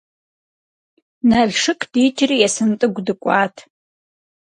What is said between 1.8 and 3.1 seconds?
дикӏри Есэнтӏыгу